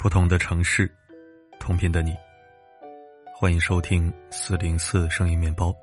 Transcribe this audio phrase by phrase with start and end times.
[0.00, 0.90] 不同的城市，
[1.58, 2.16] 同频的你。
[3.36, 5.76] 欢迎收听四零四声音面包，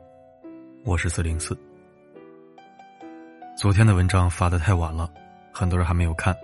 [0.83, 1.55] 我是四零四。
[3.55, 5.07] 昨天的文章发的太晚了，
[5.53, 6.35] 很多人还没有看。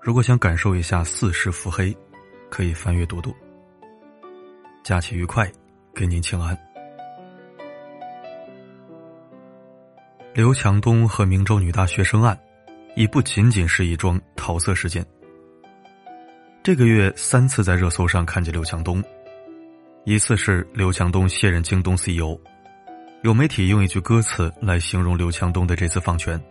[0.00, 1.92] 如果想感受一下四世腹黑，
[2.48, 3.34] 可以翻阅读读。
[4.84, 5.50] 假期愉快，
[5.96, 6.56] 给您请安。
[10.32, 12.38] 刘强东和明州女大学生案，
[12.94, 15.04] 已不仅仅是一桩桃色事件。
[16.64, 19.04] 这个月三次在热搜上看见刘强东，
[20.04, 22.40] 一次是刘强东卸任京东 CEO，
[23.22, 26.42] 有媒体用一句歌词来形容刘强东的这次放权：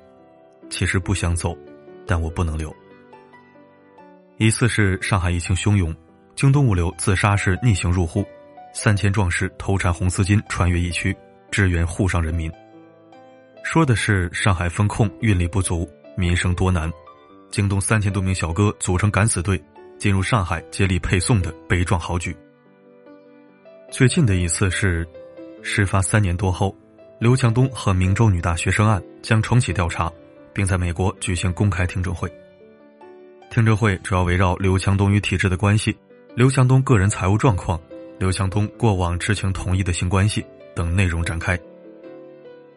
[0.69, 1.57] 其实不想走，
[2.05, 2.71] 但我不能留。
[4.37, 5.91] 一次是上海疫情汹涌，
[6.35, 8.23] 京东物流自杀式逆行入户，
[8.71, 11.17] 三千壮士头缠红丝巾穿越疫区
[11.49, 12.51] 支援沪上人民。
[13.63, 16.87] 说的是上海风控运力不足，民生多难，
[17.49, 19.59] 京东三千多名小哥组成敢死队。
[20.03, 22.35] 进入上海接力配送的悲壮豪举。
[23.89, 25.07] 最近的一次是，
[25.61, 26.75] 事发三年多后，
[27.21, 30.11] 刘强东和明州女大学生案将重启调查，
[30.51, 32.29] 并在美国举行公开听证会。
[33.49, 35.97] 听证会主要围绕刘强东与体制的关系、
[36.35, 37.79] 刘强东个人财务状况、
[38.19, 41.57] 刘强东过往知情同意的性关系等内容展开。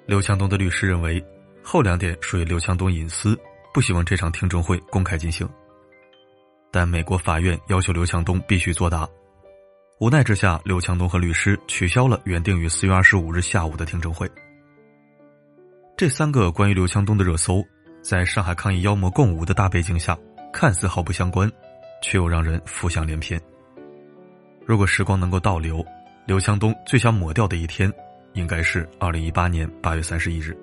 [0.06, 1.20] 刘强东的律师认为，
[1.60, 3.36] 后两点属于刘强东隐私，
[3.74, 5.48] 不希望这场听证会公开进行。
[6.76, 9.08] 但美国法院要求刘强东必须作答，
[9.98, 14.30] 无奈之下，刘强东和律师取消了原定于四月二十五日下午的听证会。
[15.96, 17.64] 这三个关于刘强东的热搜，
[18.02, 20.18] 在上海抗议妖魔共舞的大背景下，
[20.52, 21.50] 看似毫不相关，
[22.02, 23.40] 却又让人浮想联翩。
[24.66, 25.82] 如果时光能够倒流，
[26.26, 27.90] 刘强东最想抹掉的一天，
[28.34, 30.54] 应该是二零一八年八月三十一日。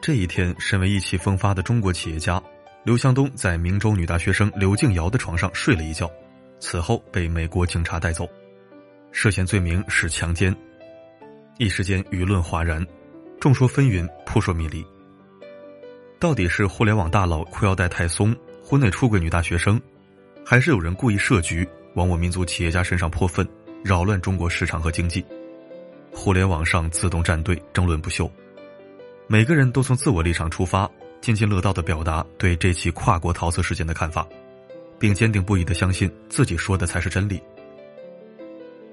[0.00, 2.40] 这一天，身为意气风发的中国企业家。
[2.84, 6.10] 刘强东在明州女大学生刘静瑶的床上睡了一觉，
[6.60, 8.28] 此后被美国警察带走，
[9.10, 10.54] 涉嫌罪名是强奸。
[11.56, 12.86] 一时间舆论哗然，
[13.40, 14.84] 众说纷纭，扑朔迷离。
[16.20, 19.80] 到底是互联网大佬裤腰带太松，婚内出轨女大学生，
[20.44, 23.48] 还是有人故意设局往我民族企业家身上泼粪，
[23.82, 25.24] 扰乱中国市场和经济？
[26.12, 28.30] 互联网上自动站队，争论不休，
[29.26, 30.90] 每个人都从自我立场出发。
[31.24, 34.28] 津津乐道的表达对这起跨国桃色事件的看法，
[34.98, 37.40] 并坚定不移的相信自己说的才是真理。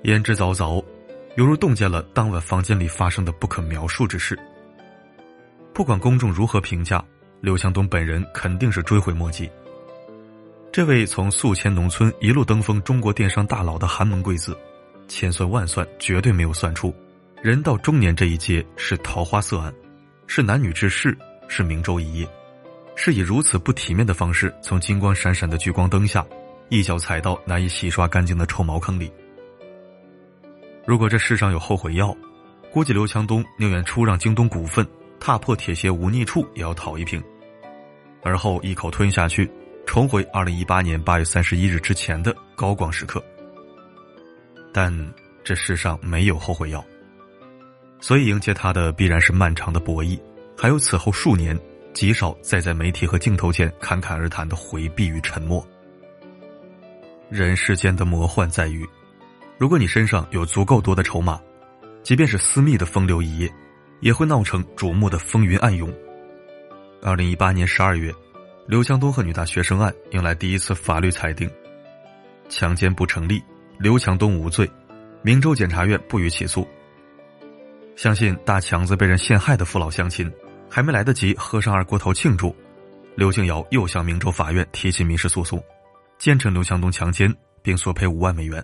[0.04, 0.82] 言之凿凿，
[1.36, 4.40] 犹如洞见了当晚房间里发生的不可描述之事。
[5.74, 7.04] 不管公众如何评价，
[7.42, 9.52] 刘强东本人肯定是追悔莫及。
[10.72, 14.58] 这位从宿迁农村一路登峰中国电商大佬的寒门贵子，
[15.10, 16.96] 千算万算绝对没有算出，
[17.42, 19.74] 人到中年这一劫是桃花色案，
[20.28, 21.14] 是男女之事。
[21.52, 22.28] 是明州一夜，
[22.96, 26.26] 是以如此不体面的方式从金光闪闪的聚光灯下，
[26.70, 29.12] 一脚踩到难以洗刷干净的臭茅坑里。
[30.86, 32.16] 如果这世上有后悔药，
[32.72, 34.88] 估计刘强东宁愿出让京东股份，
[35.20, 37.22] 踏破铁鞋无觅处，也要讨一瓶，
[38.24, 39.52] 而后一口吞下去，
[39.86, 43.22] 重回二零一八年八月三十一日之前的高光时刻。
[44.72, 45.14] 但
[45.44, 46.82] 这世上没有后悔药，
[48.00, 50.18] 所以迎接他的必然是漫长的博弈。
[50.62, 51.60] 还有此后数年，
[51.92, 55.68] 极少再在媒体和镜头前侃侃而谈的回避与沉默。
[57.32, 58.88] 人世间的魔幻在于，
[59.58, 61.42] 如果你身上有足够多的筹码，
[62.04, 63.52] 即便是私密的风流一夜，
[64.02, 65.92] 也会闹成瞩目的风云暗涌。
[67.02, 68.14] 二零一八年十二月，
[68.68, 71.50] 刘强东和女大学生案迎来第一次法律裁定，
[72.50, 73.42] 强奸不成立，
[73.80, 74.70] 刘强东无罪，
[75.24, 76.68] 明州检察院不予起诉。
[77.96, 80.32] 相信大强子被人陷害的父老乡亲。
[80.74, 82.56] 还没来得及喝上二锅头庆祝，
[83.16, 85.62] 刘静瑶又向明州法院提起民事诉讼，
[86.18, 88.64] 坚称刘强东强奸，并索赔五万美元。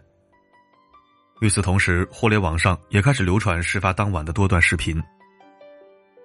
[1.41, 5.03] 与此同时，互联网上也开始流传事发当晚的多段视频。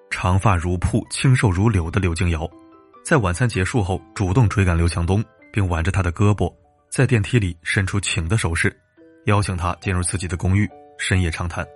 [0.09, 2.49] 长发如瀑、清瘦如柳的刘静瑶，
[3.05, 6.55] 在晚餐结束后主动追赶刘强东，并挽着他的胳膊，
[6.89, 8.73] 在电梯里伸出请的手势，
[9.25, 11.67] 邀请他进入自己的公寓深夜长谈。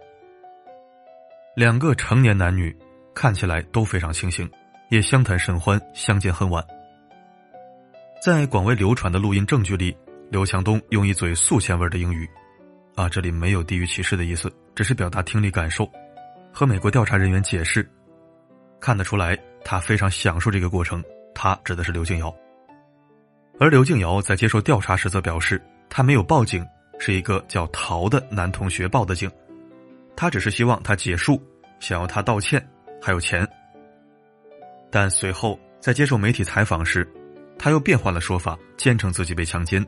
[1.57, 2.75] 两个成年男女。
[3.17, 4.49] 看起来都非常清醒，
[4.91, 6.63] 也相谈甚欢，相见恨晚。
[8.23, 9.97] 在广为流传的录音证据里，
[10.31, 12.29] 刘强东用一嘴宿迁味的英语，
[12.95, 15.91] 啊，这里没有地域歧视的意思，只是表达听力感受，
[16.53, 17.89] 和美国调查人员解释，
[18.79, 19.35] 看得出来
[19.65, 21.03] 他非常享受这个过程。
[21.35, 22.35] 他指的是刘静瑶，
[23.59, 25.59] 而刘静瑶在接受调查时则表示，
[25.89, 26.63] 他没有报警，
[26.99, 29.31] 是一个叫陶的男同学报的警，
[30.15, 31.43] 他只是希望他结束，
[31.81, 32.63] 想要他道歉。
[33.01, 33.47] 还有钱，
[34.91, 37.07] 但随后在接受媒体采访时，
[37.59, 39.85] 他又变换了说法，坚称自己被强奸，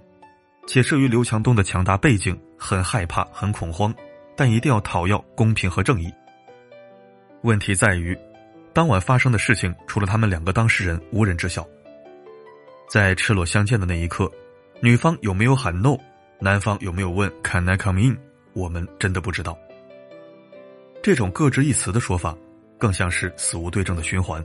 [0.67, 3.95] 且慑于刘强东的强大背景，很害怕，很恐慌，
[4.37, 6.13] 但一定要讨要公平和正义。
[7.43, 8.17] 问题在于，
[8.73, 11.67] 当晚发生的事情，除了他们两个当事人，无人知晓。
[12.89, 14.31] 在赤裸相见的那一刻，
[14.81, 15.97] 女方有没有喊 “no”，
[16.41, 18.17] 男方有没有问 “can I come in”，
[18.55, 19.59] 我们真的不知道。
[21.03, 22.37] 这种各执一词的说法，
[22.79, 24.45] 更像是死无对证的循环。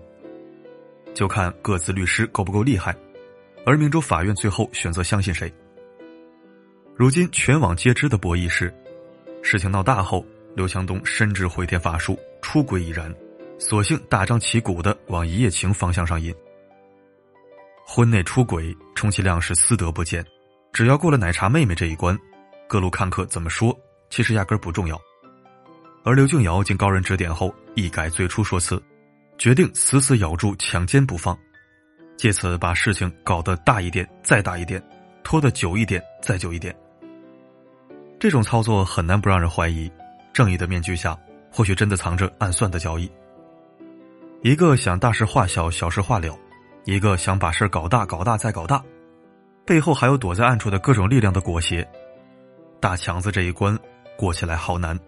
[1.13, 2.95] 就看各自律师够不够厉害，
[3.65, 5.53] 而明州法院最后选择相信谁。
[6.95, 8.74] 如今全网皆知的博弈是，
[9.41, 10.25] 事情闹大后，
[10.56, 13.13] 刘强东深知回天乏术，出轨已然，
[13.59, 16.33] 索性大张旗鼓的往一夜情方向上引。
[17.85, 20.25] 婚内出轨，充其量是私德不坚，
[20.71, 22.18] 只要过了奶茶妹妹这一关，
[22.68, 23.77] 各路看客怎么说，
[24.09, 25.00] 其实压根不重要。
[26.06, 28.82] 而刘静瑶经高人指点后，一改最初说辞，
[29.38, 31.38] 决定死死咬住强奸不放，
[32.18, 34.84] 借此把事情搞得大一点，再大一点，
[35.24, 36.76] 拖得久一点，再久一点。
[38.20, 39.90] 这种操作很难不让人怀疑，
[40.34, 41.18] 正义的面具下
[41.50, 43.10] 或许真的藏着暗算的交易。
[44.42, 46.38] 一个想大事化小、小事化了，
[46.84, 48.84] 一个想把事搞大、搞大再搞大，
[49.66, 51.88] 背后还有躲在暗处的各种力量的裹挟。
[52.82, 53.78] 大强子这一关
[54.18, 55.00] 过起来好难。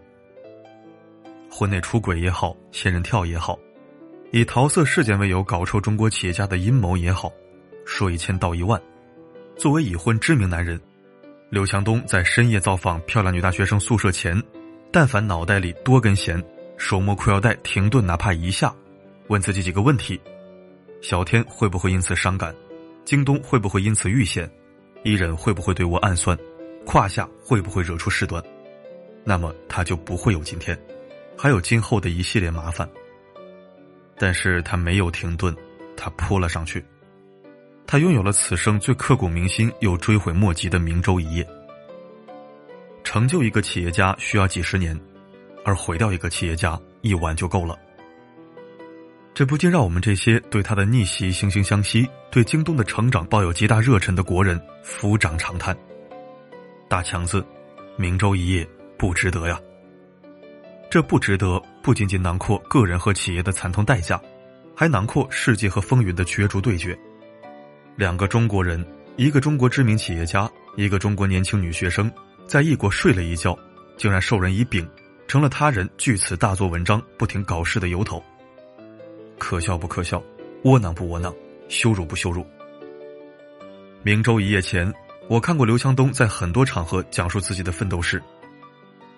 [1.58, 3.58] 婚内出轨也好，仙人跳也好，
[4.34, 7.32] 以桃色事件为由搞臭中国企业家的阴谋也好，
[7.86, 8.80] 说一千道一万。
[9.56, 10.78] 作为已婚知名男人。
[11.50, 14.38] 刘强东在深夜造访漂亮女大学生宿舍前，
[14.92, 16.44] 但凡脑袋里多根弦，
[16.76, 18.76] 手摸裤腰带停顿哪怕一下，
[19.30, 20.20] 问自己几个问题：
[21.02, 22.54] 小天会不会因此伤感？
[23.06, 24.52] 京东会不会因此遇险？
[25.04, 26.38] 伊人会不会对我暗算？
[26.86, 28.44] 胯下会不会惹出事端？
[29.24, 30.78] 那么他就不会有今天，
[31.38, 32.90] 还有今后的一系列麻烦。
[34.18, 35.56] 但是他没有停顿，
[35.98, 36.84] 他扑了上去。
[37.86, 41.48] 他拥有了此生最刻骨铭心又追悔莫及的明州一夜。
[43.04, 45.00] 成就一个企业家需要几十年，
[45.64, 47.78] 而毁掉一个企业家一晚就够了。
[49.34, 55.78] 这不禁让我们这些对他的逆袭惺惺相惜、对京东的成长抱有极大热忱的国人抚掌长叹：
[56.88, 57.46] 大强子，
[57.98, 58.66] 明州一夜
[58.98, 59.60] 不值得呀！
[60.90, 64.22] 这不值得，不仅仅囊括个人和企业的惨痛代价，
[64.76, 66.98] 还囊括世界和风云的角逐对决。
[67.96, 68.86] 两个中国人，
[69.18, 72.12] 一个中国知名企业家，一个中国年轻女学生，
[72.48, 73.58] 在异国睡了一觉，
[73.98, 74.88] 竟然授人以柄，
[75.28, 78.24] 成了他人据此大做文章、不停搞事的由头。
[79.38, 80.22] 可笑不可笑？
[80.64, 81.34] 窝囊不窝囊？
[81.68, 82.46] 羞辱不羞辱？
[84.02, 84.94] 明州一夜前，
[85.28, 88.22] 我看过刘强东在很多场合讲述自己的奋斗史，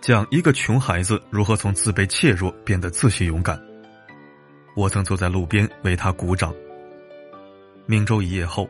[0.02, 3.62] 讲一个穷孩子如何从自卑怯弱变得自信勇敢。
[4.76, 6.54] 我曾坐在路边为他鼓掌。
[7.86, 8.70] 明州一夜后，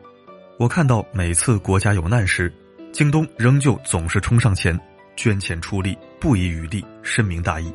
[0.58, 2.52] 我看到每次国家有难时，
[2.92, 4.78] 京东仍旧总是冲上前，
[5.16, 7.72] 捐钱出力，不遗余力，深明大义。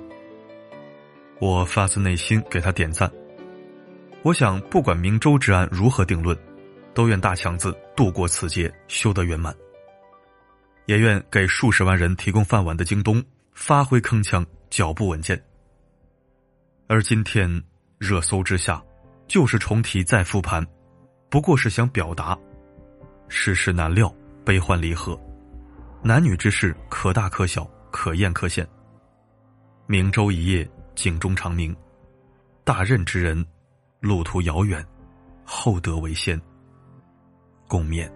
[1.40, 3.10] 我发自内心给他点赞。
[4.24, 6.38] 我想，不管明州之案如何定论，
[6.94, 9.56] 都愿大强子度过此劫，修得圆满。
[10.86, 15.42] 也愿给数十万人提供饭碗的京东发挥铿锵，脚步稳健。
[16.88, 17.64] 而今天
[17.98, 18.84] 热搜之下，
[19.28, 20.66] 就是重提再复盘。
[21.30, 22.38] 不过是想表达，
[23.28, 24.14] 世事难料，
[24.46, 25.20] 悲欢离合，
[26.04, 28.68] 男女之事可大可小，可艳可现。
[29.88, 31.76] 明州一夜，警钟长鸣，
[32.64, 33.46] 大任之人，
[34.00, 34.86] 路途遥远，
[35.44, 36.40] 厚德为先。
[37.68, 38.12] 共勉。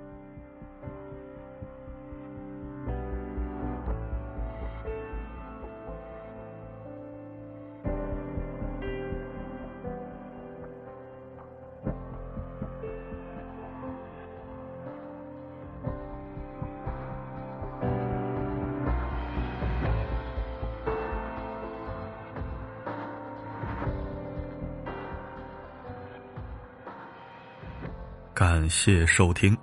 [28.50, 29.58] 感谢收听。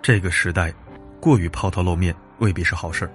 [0.00, 0.72] 这个时代，
[1.20, 3.06] 过于抛头露面未必是好事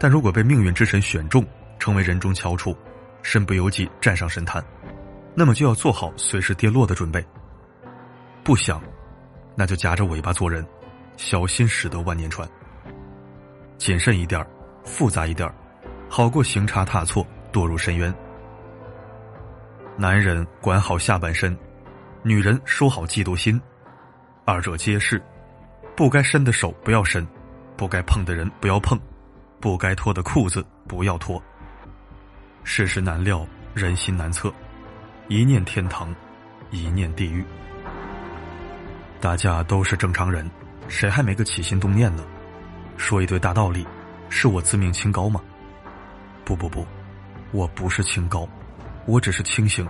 [0.00, 1.46] 但如果被命运之神选中，
[1.78, 2.76] 成为人中翘楚，
[3.22, 4.60] 身不由己站上神坛，
[5.32, 7.24] 那么就要做好随时跌落的准备。
[8.42, 8.82] 不想，
[9.54, 10.66] 那就夹着尾巴做人，
[11.16, 12.48] 小心驶得万年船。
[13.78, 14.44] 谨慎一点
[14.82, 15.48] 复杂一点
[16.08, 18.12] 好过行差踏错堕入深渊。
[19.96, 21.56] 男人管好下半身。
[22.26, 23.60] 女人收好嫉妒心，
[24.44, 25.22] 二者皆是，
[25.94, 27.24] 不该伸的手不要伸，
[27.76, 28.98] 不该碰的人不要碰，
[29.60, 31.40] 不该脱的裤子不要脱。
[32.64, 34.52] 世事难料，人心难测，
[35.28, 36.12] 一念天堂，
[36.72, 37.44] 一念地狱。
[39.20, 40.50] 大家都是正常人，
[40.88, 42.24] 谁还没个起心动念呢？
[42.96, 43.86] 说一堆大道理，
[44.30, 45.40] 是我自命清高吗？
[46.44, 46.84] 不不不，
[47.52, 48.48] 我不是清高，
[49.06, 49.86] 我只是清醒。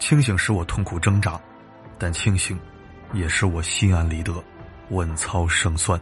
[0.00, 1.38] 清醒使我痛苦挣扎，
[1.98, 2.58] 但清醒，
[3.12, 4.32] 也使我心安理得，
[4.88, 6.00] 稳操胜算。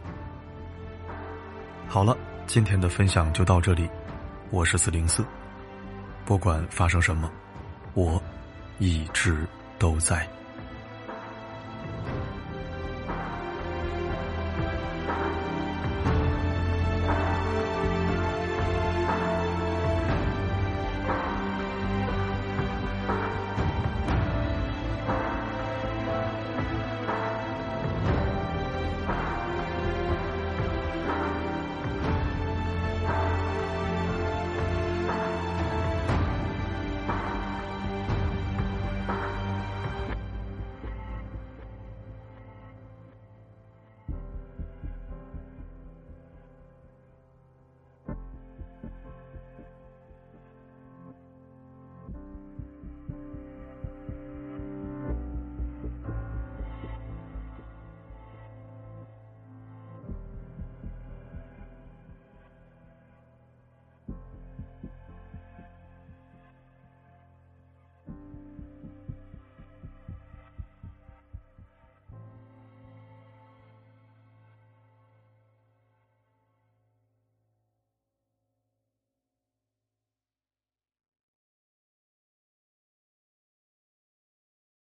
[1.85, 3.89] 好了，今天的分享就到这里，
[4.51, 5.23] 我是四零四，
[6.25, 7.29] 不管发生什么，
[7.93, 8.19] 我
[8.77, 9.45] 一直
[9.77, 10.25] 都在。